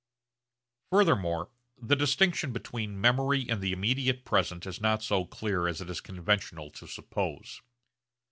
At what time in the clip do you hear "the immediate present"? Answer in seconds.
3.61-4.65